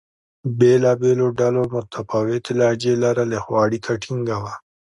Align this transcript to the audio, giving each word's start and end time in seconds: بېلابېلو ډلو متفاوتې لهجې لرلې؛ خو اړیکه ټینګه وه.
بېلابېلو 0.59 1.27
ډلو 1.39 1.63
متفاوتې 1.73 2.51
لهجې 2.59 2.93
لرلې؛ 3.03 3.39
خو 3.43 3.51
اړیکه 3.63 3.91
ټینګه 4.03 4.37
وه. 4.43 4.53